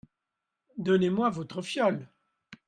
Donnez-moi 0.79 1.29
votre 1.29 1.61
fiole! 1.61 2.09